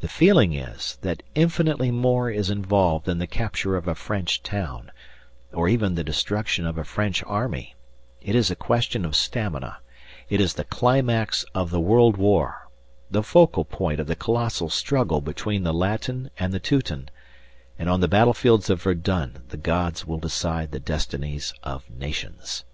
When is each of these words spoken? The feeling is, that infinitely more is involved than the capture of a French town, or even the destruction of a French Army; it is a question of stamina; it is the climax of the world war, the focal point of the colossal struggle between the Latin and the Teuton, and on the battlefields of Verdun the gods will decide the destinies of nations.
The 0.00 0.08
feeling 0.08 0.54
is, 0.54 0.98
that 1.02 1.22
infinitely 1.36 1.92
more 1.92 2.28
is 2.32 2.50
involved 2.50 3.06
than 3.06 3.18
the 3.18 3.28
capture 3.28 3.76
of 3.76 3.86
a 3.86 3.94
French 3.94 4.42
town, 4.42 4.90
or 5.52 5.68
even 5.68 5.94
the 5.94 6.02
destruction 6.02 6.66
of 6.66 6.76
a 6.76 6.82
French 6.82 7.22
Army; 7.28 7.76
it 8.20 8.34
is 8.34 8.50
a 8.50 8.56
question 8.56 9.04
of 9.04 9.14
stamina; 9.14 9.78
it 10.28 10.40
is 10.40 10.54
the 10.54 10.64
climax 10.64 11.44
of 11.54 11.70
the 11.70 11.78
world 11.78 12.16
war, 12.16 12.68
the 13.08 13.22
focal 13.22 13.64
point 13.64 14.00
of 14.00 14.08
the 14.08 14.16
colossal 14.16 14.68
struggle 14.68 15.20
between 15.20 15.62
the 15.62 15.72
Latin 15.72 16.28
and 16.36 16.52
the 16.52 16.58
Teuton, 16.58 17.08
and 17.78 17.88
on 17.88 18.00
the 18.00 18.08
battlefields 18.08 18.68
of 18.68 18.82
Verdun 18.82 19.44
the 19.50 19.56
gods 19.56 20.04
will 20.04 20.18
decide 20.18 20.72
the 20.72 20.80
destinies 20.80 21.54
of 21.62 21.88
nations. 21.88 22.64